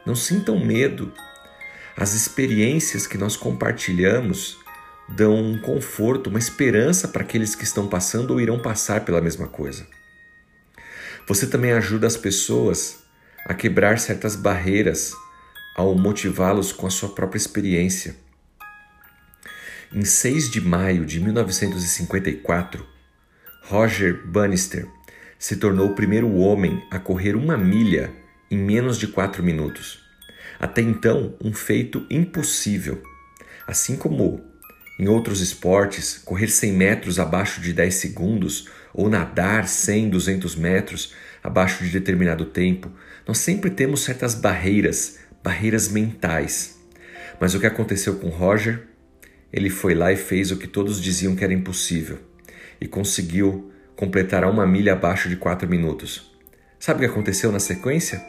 não 0.04 0.16
sintam 0.16 0.60
medo. 0.60 1.14
As 1.96 2.16
experiências 2.16 3.06
que 3.06 3.16
nós 3.16 3.38
compartilhamos 3.38 4.58
dão 5.08 5.36
um 5.36 5.62
conforto, 5.62 6.32
uma 6.32 6.40
esperança 6.40 7.08
para 7.08 7.22
aqueles 7.22 7.54
que 7.54 7.64
estão 7.64 7.88
passando 7.88 8.32
ou 8.32 8.42
irão 8.42 8.58
passar 8.58 9.06
pela 9.06 9.22
mesma 9.22 9.48
coisa. 9.48 9.86
Você 11.28 11.46
também 11.46 11.74
ajuda 11.74 12.08
as 12.08 12.18
pessoas 12.18 13.04
a 13.46 13.54
quebrar 13.54 14.00
certas 14.00 14.36
barreiras 14.36 15.14
ao 15.76 15.94
motivá-los 15.94 16.72
com 16.72 16.88
a 16.88 16.90
sua 16.90 17.10
própria 17.10 17.38
experiência. 17.38 18.16
Em 19.94 20.04
6 20.04 20.50
de 20.50 20.60
maio 20.60 21.06
de 21.06 21.20
1954, 21.20 22.84
Roger 23.62 24.26
Bannister 24.26 24.97
se 25.38 25.58
tornou 25.58 25.88
o 25.88 25.96
primeiro 25.96 26.34
homem 26.36 26.84
a 26.90 27.00
correr 27.00 27.36
uma 27.36 27.58
milha 27.58 28.12
em 28.50 28.58
menos 28.58 28.98
de 28.98 29.08
4 29.08 29.44
minutos. 29.44 30.04
Até 30.60 30.82
então, 30.82 31.36
um 31.44 31.54
feito 31.54 32.06
impossível. 32.10 33.02
Assim 33.68 33.96
como 33.96 34.44
em 35.00 35.08
outros 35.08 35.42
esportes, 35.42 36.18
correr 36.18 36.48
100 36.48 36.74
metros 36.74 37.20
abaixo 37.20 37.62
de 37.62 37.72
10 37.72 37.94
segundos 37.94 38.68
ou 38.94 39.10
nadar 39.10 39.68
100, 39.68 40.10
200 40.10 40.56
metros 40.56 41.14
abaixo 41.44 41.84
de 41.84 41.92
determinado 41.92 42.46
tempo, 42.46 42.92
nós 43.28 43.38
sempre 43.38 43.70
temos 43.70 44.04
certas 44.04 44.34
barreiras 44.34 45.20
barreiras 45.44 45.88
mentais. 45.88 46.78
Mas 47.40 47.54
o 47.54 47.60
que 47.60 47.68
aconteceu 47.68 48.16
com 48.16 48.30
Roger? 48.30 48.88
Ele 49.54 49.70
foi 49.70 49.94
lá 49.94 50.12
e 50.12 50.18
fez 50.18 50.52
o 50.52 50.58
que 50.58 50.68
todos 50.68 51.02
diziam 51.02 51.36
que 51.36 51.44
era 51.44 51.54
impossível 51.54 52.20
e 52.82 52.88
conseguiu 52.88 53.72
completar 53.98 54.44
a 54.44 54.50
uma 54.50 54.66
milha 54.66 54.94
abaixo 54.94 55.28
de 55.28 55.36
quatro 55.36 55.68
minutos. 55.68 56.32
Sabe 56.80 57.00
o 57.00 57.08
que 57.08 57.12
aconteceu 57.12 57.52
na 57.52 57.60
sequência? 57.60 58.24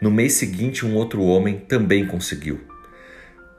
No 0.00 0.10
mês 0.10 0.32
seguinte, 0.32 0.86
um 0.86 0.94
outro 0.94 1.22
homem 1.22 1.58
também 1.58 2.06
conseguiu. 2.06 2.62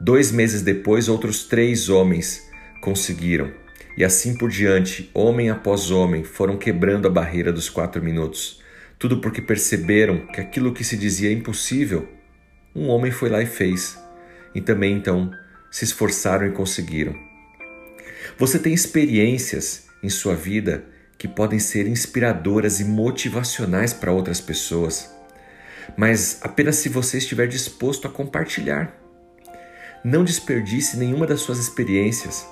Dois 0.01 0.31
meses 0.31 0.63
depois, 0.63 1.07
outros 1.07 1.45
três 1.45 1.89
homens 1.89 2.49
conseguiram. 2.81 3.51
E 3.95 4.03
assim 4.03 4.35
por 4.35 4.49
diante, 4.49 5.11
homem 5.13 5.51
após 5.51 5.91
homem, 5.91 6.23
foram 6.23 6.57
quebrando 6.57 7.07
a 7.07 7.11
barreira 7.11 7.53
dos 7.53 7.69
quatro 7.69 8.03
minutos. 8.03 8.59
Tudo 8.97 9.21
porque 9.21 9.41
perceberam 9.41 10.25
que 10.27 10.41
aquilo 10.41 10.73
que 10.73 10.83
se 10.83 10.97
dizia 10.97 11.31
impossível 11.31 12.09
um 12.75 12.87
homem 12.87 13.11
foi 13.11 13.29
lá 13.29 13.39
e 13.43 13.45
fez. 13.45 13.95
E 14.55 14.59
também 14.59 14.97
então 14.97 15.31
se 15.69 15.85
esforçaram 15.85 16.47
e 16.47 16.51
conseguiram. 16.51 17.15
Você 18.39 18.57
tem 18.57 18.73
experiências 18.73 19.85
em 20.01 20.09
sua 20.09 20.35
vida 20.35 20.91
que 21.23 21.27
podem 21.29 21.57
ser 21.57 21.88
inspiradoras 21.88 22.81
e 22.81 22.83
motivacionais 22.83 23.93
para 23.93 24.12
outras 24.12 24.41
pessoas, 24.41 25.09
mas 25.95 26.39
apenas 26.41 26.75
se 26.75 26.89
você 26.89 27.17
estiver 27.17 27.47
disposto 27.47 28.05
a 28.05 28.12
compartilhar. 28.12 28.93
Não 30.03 30.25
desperdice 30.25 30.97
nenhuma 30.97 31.25
das 31.25 31.39
suas 31.39 31.59
experiências. 31.59 32.45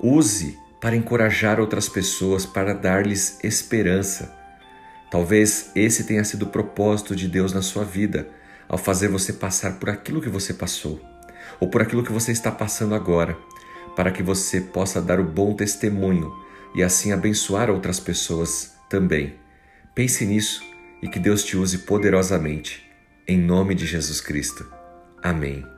Use 0.00 0.56
para 0.80 0.96
encorajar 0.96 1.60
outras 1.60 1.90
pessoas, 1.90 2.46
para 2.46 2.72
dar-lhes 2.72 3.38
esperança. 3.44 4.34
Talvez 5.10 5.70
esse 5.74 6.04
tenha 6.04 6.24
sido 6.24 6.44
o 6.44 6.50
propósito 6.50 7.14
de 7.14 7.28
Deus 7.28 7.52
na 7.52 7.60
sua 7.60 7.84
vida 7.84 8.30
ao 8.66 8.78
fazer 8.78 9.08
você 9.08 9.34
passar 9.34 9.74
por 9.74 9.90
aquilo 9.90 10.22
que 10.22 10.30
você 10.30 10.54
passou, 10.54 10.98
ou 11.60 11.68
por 11.68 11.82
aquilo 11.82 12.02
que 12.02 12.12
você 12.12 12.32
está 12.32 12.50
passando 12.50 12.94
agora, 12.94 13.36
para 13.94 14.10
que 14.10 14.22
você 14.22 14.58
possa 14.58 15.02
dar 15.02 15.20
o 15.20 15.24
bom 15.24 15.52
testemunho 15.52 16.45
e 16.76 16.82
assim 16.82 17.10
abençoar 17.10 17.70
outras 17.70 17.98
pessoas 17.98 18.76
também. 18.88 19.34
Pense 19.94 20.26
nisso 20.26 20.62
e 21.02 21.08
que 21.08 21.18
Deus 21.18 21.42
te 21.42 21.56
use 21.56 21.78
poderosamente. 21.78 22.84
Em 23.26 23.38
nome 23.38 23.74
de 23.74 23.86
Jesus 23.86 24.20
Cristo. 24.20 24.70
Amém. 25.22 25.75